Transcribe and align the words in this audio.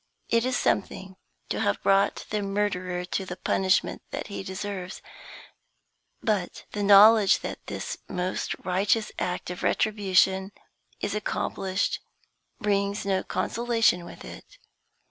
It 0.29 0.45
is 0.45 0.57
something 0.57 1.15
to 1.49 1.59
have 1.59 1.83
brought 1.83 2.25
the 2.31 2.41
murderer 2.41 3.05
to 3.05 3.23
the 3.23 3.35
punishment 3.37 4.01
that 4.09 4.25
he 4.29 4.41
deserves. 4.41 4.99
But 6.23 6.65
the 6.71 6.81
knowledge 6.81 7.41
that 7.41 7.63
this 7.67 7.97
most 8.09 8.55
righteous 8.65 9.11
act 9.19 9.51
of 9.51 9.61
retribution 9.61 10.53
is 11.01 11.13
accomplished 11.13 11.99
brings 12.59 13.05
no 13.05 13.21
consolation 13.23 14.03
with 14.03 14.25
it. 14.25 14.57